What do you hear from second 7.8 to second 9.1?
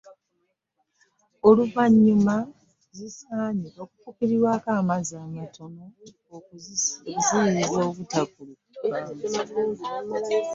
obutakulugguka.